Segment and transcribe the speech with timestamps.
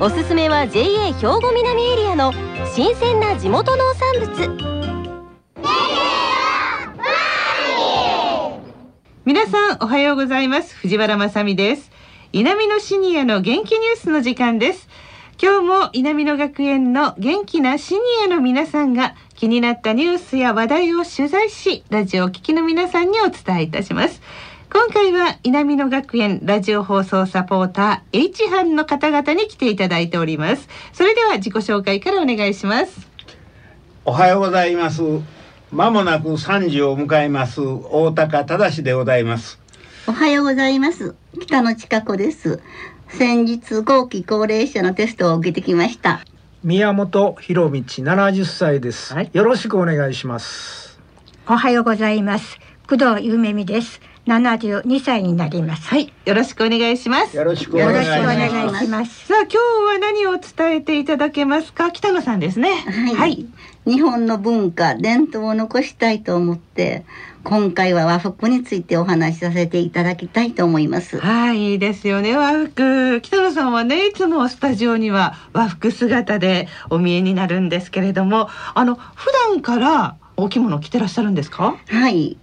[0.00, 2.32] おすすめは JA 兵庫南エリアの
[2.74, 4.76] 新鮮な地元農産物。
[9.24, 10.76] 皆さんおはようございます。
[10.76, 11.90] 藤原まさです。
[12.32, 14.88] 稲美のシニアの元気ニュースの時間です。
[15.42, 24.22] 今日も稲美野学園の元気なシニアの皆さんが気になったニュースや話題を取材しラジオを聴きの皆さんにお伝えいたします。
[24.78, 30.68] 今回は稲美野学園ラジオ放送サポーター H 班の方々に来ていただいております。
[30.92, 33.08] それでは自己紹介からお願いします。
[34.04, 35.00] おはようございます。
[35.72, 39.58] まもなく3時を迎えます大高忠でございます。
[40.06, 41.14] おはようございます。
[41.40, 42.60] 北野千佳子です。
[43.08, 46.20] 先日後期高齢者のテストを受けてきました。
[46.62, 51.00] 宮本博道70歳です、はい、よろしくお願いします。
[51.48, 52.58] おはようございます。
[52.86, 55.88] 工藤ゆめみです72歳になります。
[55.88, 57.36] はい、よろしくお願いします。
[57.36, 59.26] よろしくお願いします。
[59.26, 59.56] さあ、今日
[59.94, 62.70] は何を伝えていただけますか、北野さんですね。
[62.70, 63.14] はい。
[63.14, 63.46] はい、
[63.86, 67.04] 日本の文化、伝統を残したいと思って。
[67.44, 71.20] 今回は和服についてお話しさせていただきたいと思います。
[71.20, 72.36] はい、いいですよね。
[72.36, 73.20] 和服。
[73.20, 81.76] 北野さんはね、いつもスタジオには和服姿でお見えになるんですけれども、あの普段からお着物着てらっしゃるんですか？
[81.86, 82.36] はい。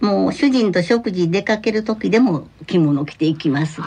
[0.00, 3.80] もう主人と食事出かける時でも着物着ていきます。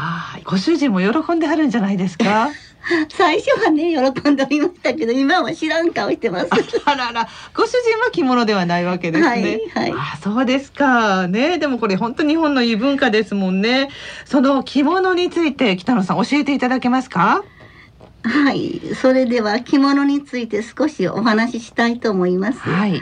[0.46, 2.50] ご主人も喜んではるんじゃないですか？
[3.10, 6.50] 最初はね喜んでおりましたけど今は知らん顔してます。
[6.86, 11.28] あららご主人は着物ではないわけですね、はいはい、あそうですか。
[11.28, 13.90] ねでもこれ本当日本の異文化ですもんね。
[14.26, 17.44] その着物について北野さん教えていただけますか？
[18.24, 18.82] はい。
[19.02, 22.60] それでは着物について少しお話ししたいと思います。
[22.60, 23.02] はい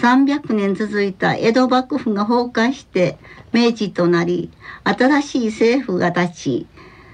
[0.00, 3.18] 300年続いた江戸幕府が崩壊して
[3.52, 4.50] 明治となり
[4.84, 6.66] 新しい政府が立ち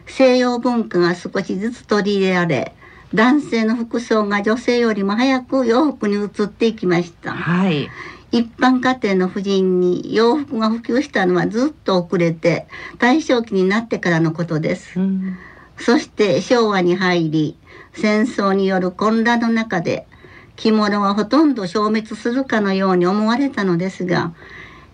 [0.07, 2.75] 西洋文化が少しずつ取り入れられ
[3.15, 7.89] 男性の服装が女性よりも早く洋服に移っていきました、はい、
[8.33, 12.67] 一般家庭の婦人に洋服が普及したのはずっと遅れて
[12.99, 15.37] 大正期になってからのことです、うん、
[15.77, 17.59] そして昭和に入り
[17.93, 20.07] 戦争による混乱の中で
[20.57, 24.33] 着物はほとんど消滅するかのように思われたのですが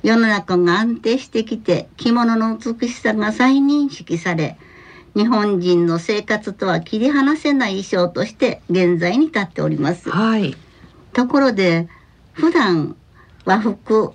[0.03, 4.57] 世の中が安定してきて着物の美しさが再認識され
[5.17, 10.11] 日本人の生活とは切り離せない衣装として現在に至っております。
[10.11, 10.55] はい、
[11.13, 11.89] ところで
[12.33, 12.97] 普段
[13.45, 14.13] 和服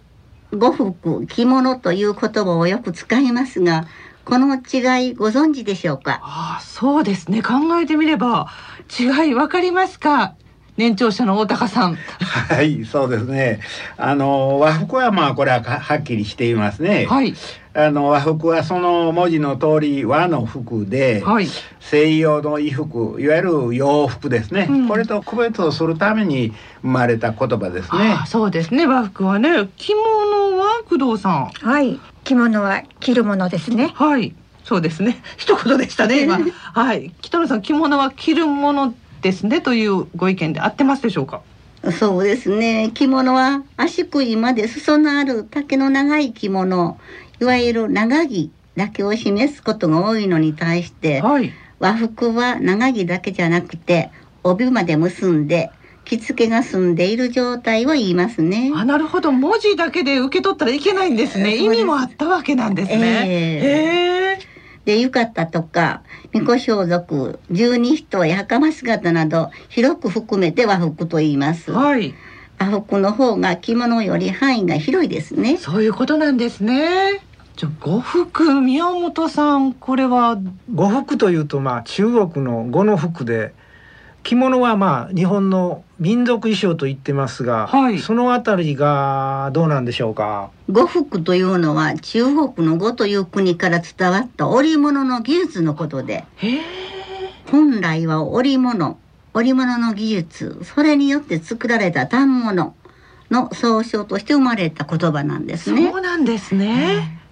[0.51, 3.87] 呉服着物という言葉をよく使いますが
[4.23, 6.21] この違いご存知でしょうか？
[6.23, 7.41] あそうですね。
[7.43, 8.49] 考えてみれば
[8.97, 10.35] 違いわかりますか？
[10.77, 11.95] 年長者の大高さん。
[11.95, 13.59] はい、そうですね。
[13.97, 17.05] あの和服はまあこれははっきりしていますね。
[17.05, 17.35] はい。
[17.75, 21.47] あの和服はその文字の通り和の服で、はい、
[21.79, 26.53] 西洋の衣服いわゆる洋服ですね、うん、これと区別をするために
[26.83, 28.15] 生まれた言葉ですね。
[28.27, 31.45] そうですね和服はね着物は工藤さん。
[31.45, 33.91] はい着物は着るものですね。
[33.95, 34.33] はい。
[34.63, 35.21] そうですね。
[35.37, 36.39] 一言でしたね、今。
[36.73, 37.11] はい。
[37.21, 41.41] 北野さん、着物は着るものですねというご意見で合ってますでしょうか？
[41.99, 46.97] そうですね着物は足首まで裾のある丈の長い着物
[47.41, 54.11] いわゆる長着だけを示すことが多いのに対して、はい、和服は長着だけじゃなくて
[54.43, 55.71] 帯まで結んで
[56.05, 58.71] 着付けが済んでいる状態を言いますね。
[58.75, 59.31] あ、なるほど。
[59.31, 61.55] 文字だけで受け取ったらいけないんですね。
[61.55, 63.23] 意味もあったわけなんですね。
[63.25, 64.22] えー、えー
[64.85, 66.01] で浴衣とか
[66.33, 71.71] 巫女装束十二人や袴姿など広く含めて和服と言います。
[71.71, 72.13] はい。
[72.59, 75.57] 和服の方が着物より範囲が広いですね。
[75.57, 77.21] そういうことなんですね。
[77.55, 80.37] じゃ呉服宮本さんこれは？
[80.73, 83.53] 呉服というとまあ中国の呉の服で
[84.23, 90.49] 着物はまあ日本の民族衣装と言ってますが、はい、そのあたりがどうなんでしょうか？
[90.71, 96.23] 呉服というのは中国の呉という国から伝わった織物の技術のことで
[97.51, 98.97] 本来は織物
[99.33, 102.75] 織物の技術それによって作られた反物
[103.29, 105.89] の総称として生まれた言葉なんですね。
[105.91, 107.22] そうなんですね、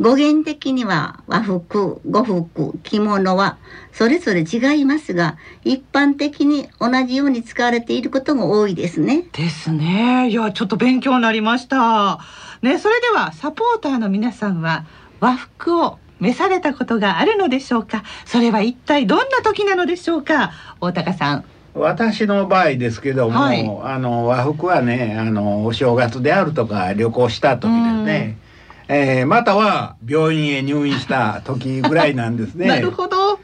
[0.00, 3.58] 語源的には和服、呉服、着物は
[3.92, 9.24] それぞれ違いますが、一般的に同じように使われていることが多いですね。
[9.32, 10.30] ですね。
[10.30, 12.18] いや、ちょっと勉強になりました。
[12.62, 14.86] ね、それではサポーターの皆さんは
[15.20, 18.02] 和服を召されたことがあるのでしょうか？
[18.24, 20.50] それは一体どんな時なのでしょうか？
[20.80, 21.44] 大高さん。
[21.74, 28.38] 私の場合ですけども、はい、あの和服はねあのお正月であるとか旅行した時ですね、
[28.92, 32.66] えー、または病院へ入院した時ぐらいなんですね。
[32.68, 33.38] なるほど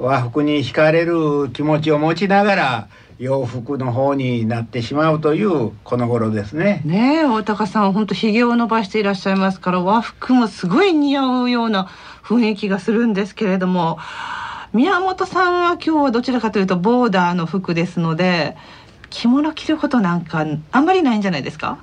[0.00, 2.88] 和服に惹かれる気持ちを持ちながら
[3.20, 6.82] 洋服の方になってしまうというこの頃ですね。
[6.84, 11.86] ねえ大高さん本当ひげを伸ばしていらっしゃいますから和服もすごい似合うような
[12.24, 13.98] 雰囲気がするんですけれども
[14.72, 18.56] 宮本さんは今日はどちらかというとボーダーの服ですので
[19.10, 21.78] 着物着ることなんかあんまりないんじゃないですか？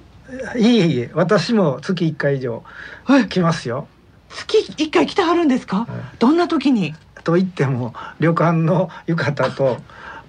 [0.57, 2.63] いえいえ私も月1回以上
[3.29, 3.87] 着ますよ。
[4.29, 5.87] 月1回着てはるんですか、はい、
[6.19, 6.95] どんな時に？
[7.23, 9.77] と言っても旅館の浴衣と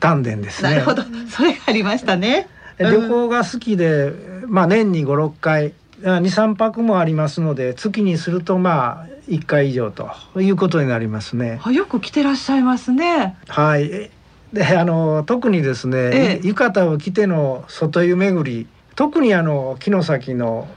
[0.01, 0.71] 丹田ですね。
[0.71, 2.49] なるほどそれがありましたね。
[2.79, 4.13] 旅行が好きで、
[4.47, 5.73] まあ年に5、6回
[6.21, 11.61] 二三泊もありますので月にするとまあ一回以上ということになりますね。
[11.73, 13.37] よく来てらっしゃいますね。
[13.47, 14.11] はい。
[14.53, 18.67] であの特にですね、ええ、浴衣を着ての外湯巡り
[18.97, 20.69] 特にあの城崎の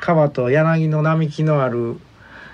[0.00, 1.98] 川と柳の並木のある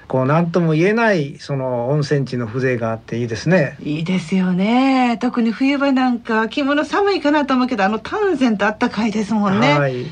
[0.07, 3.77] こう何とも言えないその温泉地の風情があっていいですね。
[3.81, 5.17] いいですよね。
[5.21, 9.79] 特に冬場なんか着物寒いかなと思うけどあの丹前とあったかいですもんね。
[9.79, 10.05] はい、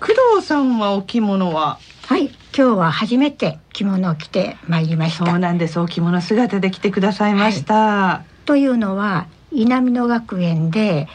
[0.00, 0.06] 工
[0.36, 1.78] 藤さんはお着物は？
[2.06, 2.30] はい。
[2.56, 5.26] 今日は初めて着物を着てまいりました。
[5.26, 5.78] そうなんです。
[5.78, 11.06] お着物姿で来てくださいました、はい、というのは稲美野学園で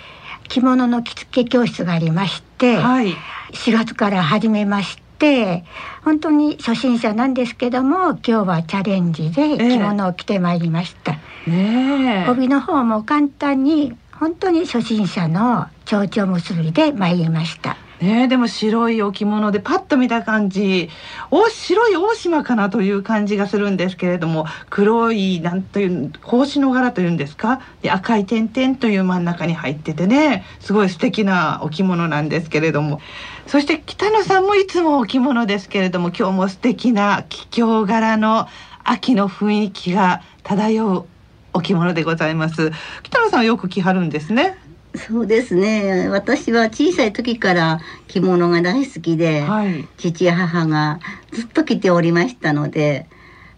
[0.50, 3.14] 着物の着付け教室がありまして、はい、
[3.54, 5.64] 4月から始めまして
[6.04, 11.14] 本当に初心者なんですけども今日はチャレンジで着物を着てまいりました、
[11.48, 12.26] え。
[12.28, 20.90] ー、帯の方も簡単に本当に初心者の蝶々結びで参りましたねでも白い置物でパッと見た感じ。
[21.32, 27.62] お白い大島かなという感じがするんですけれども黒いなんという格子の柄というんですか？
[27.82, 33.00] で赤い点々という真ん中に入っててねすごい素敵な置物なんですけれども。
[33.48, 38.48] そして北野さんもいつも置物ですけれども今日も素敵な桔梗柄の
[38.84, 41.06] 秋の雰囲気が漂う
[41.54, 42.72] 置物でございます。
[43.04, 44.58] 北野さんはよく着はるんですね。
[44.96, 51.00] そうですね私は小さい時から着物が大好きで、はい、父や母が
[51.32, 53.08] ずっと着ておりましたので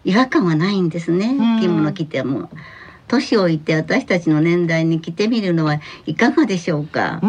[0.04, 2.48] 違和感はないんですね、着物着ても。
[3.08, 7.20] 年老いて私たちの年代に着てみるのはいかがでしょうか。
[7.22, 7.26] う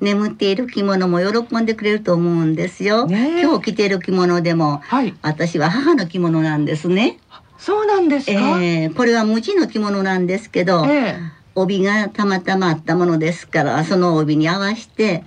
[0.00, 3.06] 眠っている着物も喜んでくれると思うんですよ。
[3.06, 7.18] ね、今日着ている着物でも、はい、私は母の着物なんですね。
[7.58, 8.32] そうなんですか？
[8.62, 15.24] えー、これは無地の着物なんですけど、えー帯がたまたまあったものですからその帯に合わせて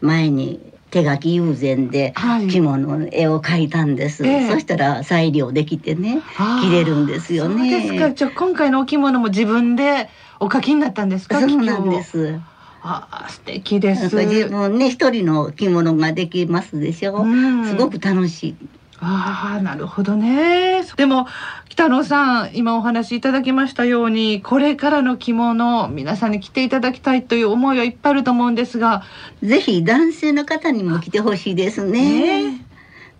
[0.00, 0.60] 前に
[0.90, 2.14] 手書き友禅で
[2.48, 6.22] 着物の絵を描いたんです、はい、そしたら裁量できてね
[6.62, 7.68] 着れるんですよね。
[7.68, 8.12] ですか。
[8.12, 11.40] じゃあ今回のお着物も自分でお書きになったんですか？
[11.40, 12.38] そうなんです。
[12.84, 14.14] あ素敵です。
[14.14, 18.56] 自分ね一人の着物ができますでしょ、うん、すごく楽しい。
[19.00, 20.84] ああなるほどね。
[20.96, 21.26] でも
[21.74, 29.02] 北野さん今お話しいただきましたようにこれからの着物皆さんに着ていただきたいという思いはいっぱいあると思うんですが
[29.42, 32.66] ぜひ男性の方にも着てほしいですね、ね、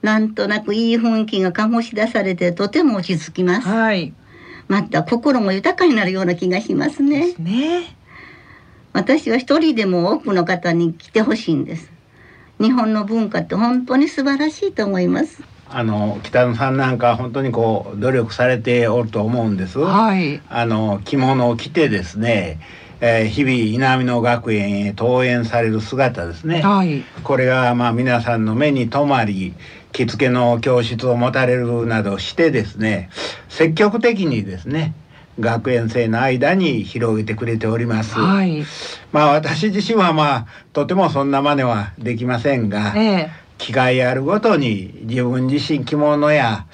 [0.03, 4.15] なんとなくいい雰囲気が醸し出されてとても落ち着きます、はい、
[4.69, 7.35] また心も豊かになるような気がしますね。
[7.41, 7.97] ね。
[8.93, 11.91] 私は一人でも多くの方に来てほしいんです。
[12.61, 15.43] 日本の文化って本当に素晴らしいと思います
[15.77, 19.81] あの北野さんなんか本当にこう努力されておると思うんです。
[19.81, 22.61] はい、あの着物を着てですね、
[23.01, 26.63] えー、日々稲美野学園へ登園される姿ですね。
[26.63, 29.53] はい、これがまあ皆さんの目に留まり、
[29.91, 33.11] 着付けの教室を持たれるなどしてですね、
[33.49, 34.95] 積極的にですね。
[35.41, 38.15] 学園生の間に広げてくれております。
[38.15, 38.65] はい、
[39.11, 46.67] まあ私自身はまあとてもそんな真似はできませんが、ええ機会あるごとに自分自身着物や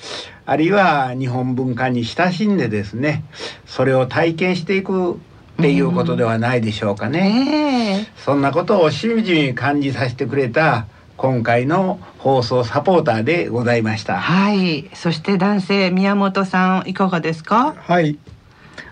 [0.46, 3.25] あるいは日本文化に親しんでですね
[3.66, 5.16] それを体験していくっ
[5.62, 8.06] ていうことではないでしょうかね。
[8.06, 10.87] えー、そんなことをしみじみ感じさせてくれた
[11.18, 14.18] 今回の放送サポーターでございました。
[14.18, 14.88] はい。
[14.94, 17.75] そして男性宮本さんいかがですか？
[17.76, 18.16] はい。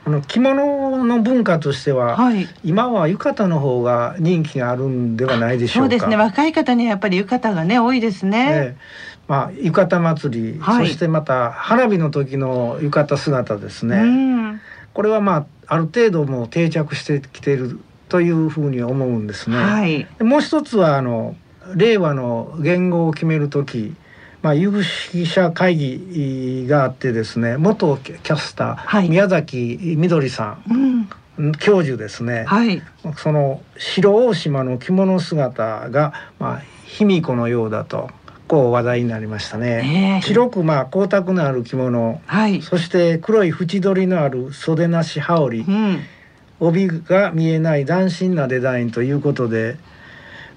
[0.04, 5.90] あの着物の文化としては、はい、今は浴衣の方が人気があるんではないでしょうか。
[5.90, 6.16] そうですね。
[6.16, 8.50] 若い方にはやっぱり浴衣がね多いですね。
[8.50, 8.76] ね
[9.28, 14.60] まあ、浴衣祭り、はい、そしてまた花火の時の浴衣姿ですね。
[14.94, 17.78] これはまあある程度もう定着してきている
[18.08, 19.56] というふうに思うんですね。
[19.56, 21.36] はい、もう一つはあの
[21.76, 23.94] 令和の言語を決める時、
[24.42, 32.82] まあ、有識者会議があってですね元キャスター、はい、宮崎みどりさん、うん、教授ですね、はい、
[33.16, 38.10] その白大島の着物姿が、まあ、卑弥呼のようだと。
[38.48, 46.00] 構話題になりましたね、えー、白くまあ光沢のある着物、はい、そして黒い縁取りのある袖なし羽織、うん、
[46.58, 49.76] 帯が見えない斬新なデザインということで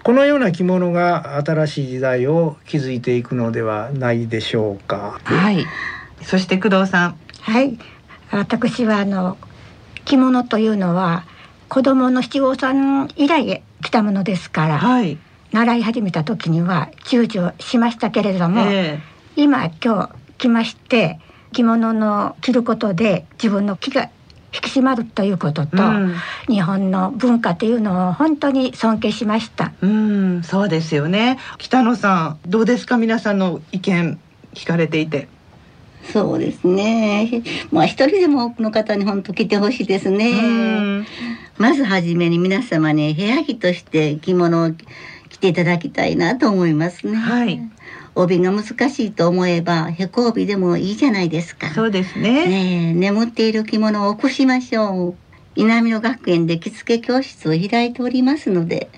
[0.03, 5.20] このような着物が新しい時代を築いていくのではないでしょうか。
[5.24, 5.65] はい。
[6.24, 7.17] そして工藤さん。
[7.41, 7.77] はい。
[8.31, 9.38] 私はあの
[10.05, 11.25] 着物というのは
[11.70, 15.17] 子供の七五三以来来たものですから、はい、
[15.51, 21.20] 習い始めた時には躊躇しましたけれども、えー、今今日来まして
[21.51, 24.10] 着物の着ることで自分の気が
[24.53, 26.15] 引き締まるということと、うん、
[26.48, 29.72] 日本の文化というのを本当に尊敬しました。
[29.81, 31.38] うん、そうですよね。
[31.58, 32.98] 北野さん、どうですか？
[32.98, 34.20] 皆さんの意見
[34.53, 35.27] 聞かれていて。
[36.12, 37.43] そうですね。
[37.72, 41.05] まあ一人でも多くの方に本当来てほしいですね。
[41.58, 44.72] まずはじめに皆様に部屋着として着物を
[45.29, 47.15] 着ていただきたいなと思いますね。
[47.15, 47.62] はい。
[48.15, 51.70] 帯が難しいと思えばへこ帯でもいいじゃないですか。
[51.74, 52.48] そうですね。
[52.48, 55.15] ね眠っている着物を起こしましょう。
[55.56, 58.89] 稲美野学園で着付け教室を開いておりますので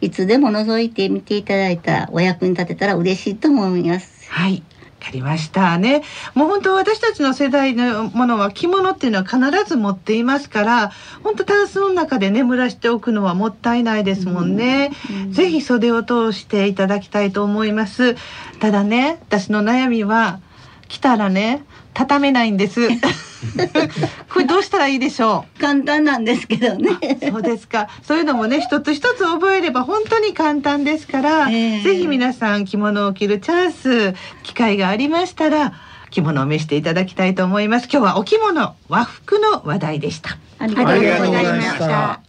[0.00, 4.30] いつでも覗いてみていただいたお役に立てたら嬉しいと思います。
[4.30, 4.62] はい
[5.00, 6.02] かりましたね。
[6.34, 9.38] もう本当私たちの世代のものは着物っていうのは必
[9.68, 10.92] ず持っていますから、
[11.24, 14.92] 本当タンスの中で眠らしておくのはもったいないですもんね。
[15.26, 18.16] ん、ぜひ袖を通していただきたいと思います。
[18.60, 20.40] ただね、私の悩みは
[20.88, 21.64] 来たらね、
[22.00, 22.88] 畳めないんです。
[24.32, 25.60] これどうしたらいいでしょう？
[25.60, 26.90] 簡単なんですけどね。
[27.30, 27.88] そうですか。
[28.02, 35.72] そういうのもね、一つ一つ覚えれば本当に簡単ですから、えー、ぜひ皆さん着物を着るチャンス、機会がありましたら。
[36.10, 37.84] 着物を召していただきたいと思います。
[37.88, 40.38] 今日はお着物和服の話題でした。
[40.58, 41.02] ありがとうご
[41.32, 42.20] ざいました。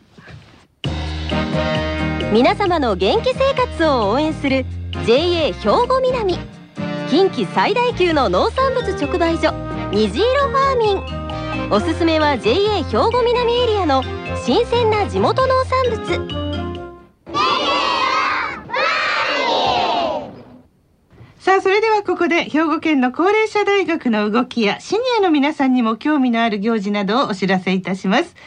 [2.31, 4.65] 皆様の元気生活を応援する
[5.07, 5.53] JA 兵
[5.87, 6.37] 庫南
[7.11, 9.51] 近畿最大級の農産物直売所
[9.91, 11.69] 虹色ファーミン。
[11.69, 14.01] おすすめは JA 兵庫南エリアの
[14.45, 16.05] 新鮮な地元農産物。
[21.37, 28.37] さあそれではここで兵庫県の高齢者大学の動きやシニアの皆さんにも興味のある行事などをお知らせいたします。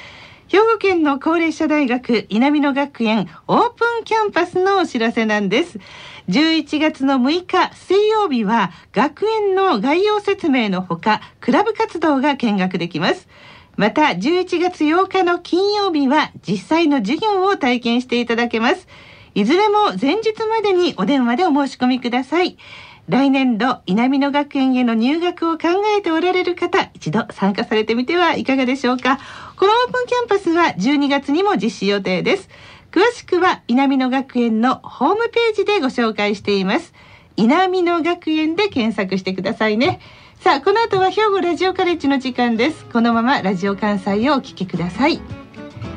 [0.55, 5.81] 兵庫県の高齢者大学稲美野学園オープンキャンパスのお知らせなんです。
[6.29, 13.27] 11月の6日水曜日は学園の概要説明のほかクラブ活動が見学できます。
[13.77, 18.87] また11月8日の金曜日は実際の授業を体験していただけます。
[19.35, 22.57] いずれも前日までにお電話でお申し込みください。
[23.09, 25.69] 来年度稲美野学園への入学を考
[25.99, 29.19] えておられる方一度参加されてみてはいかがでしょうか。
[29.57, 32.49] このオープンキャンパスは12月にも実施予定です
[32.95, 36.95] 詳しくは稲美野学園のホームページでご紹介しています。
[37.37, 39.99] 稲美野学園で検索してくださいね。
[40.39, 42.85] さあ、この後は兵庫ラジオカレッジの時間です。
[42.85, 45.21] このままラジオ関西をお聞きください。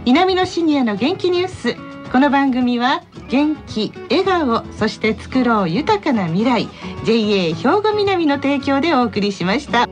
[0.06, 1.76] 稲美野シニアの元気ニュース。
[2.12, 6.68] この番組は元気、笑顔、そして作ろう豊かな未来
[7.06, 9.87] JA 兵庫南の提供でお送りしました。